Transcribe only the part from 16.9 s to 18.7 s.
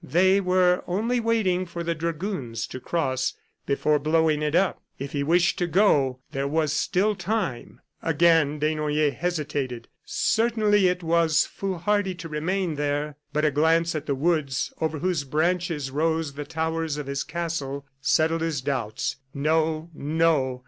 of his castle, settled his